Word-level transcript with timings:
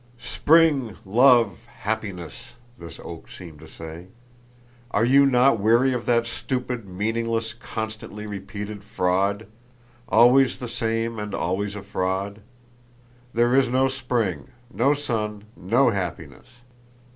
"Spring, 0.23 0.97
love, 1.05 1.67
happiness!" 1.81 2.55
this 2.79 2.99
oak 3.03 3.29
seemed 3.29 3.59
to 3.59 3.67
say. 3.67 4.07
"Are 4.89 5.05
you 5.05 5.27
not 5.27 5.59
weary 5.59 5.93
of 5.93 6.07
that 6.07 6.25
stupid, 6.25 6.87
meaningless, 6.87 7.53
constantly 7.53 8.25
repeated 8.25 8.83
fraud? 8.83 9.45
Always 10.09 10.57
the 10.57 10.67
same 10.67 11.19
and 11.19 11.35
always 11.35 11.75
a 11.75 11.83
fraud? 11.83 12.41
There 13.35 13.55
is 13.55 13.67
no 13.67 13.87
spring, 13.89 14.47
no 14.73 14.95
sun, 14.95 15.43
no 15.55 15.91
happiness! 15.91 16.47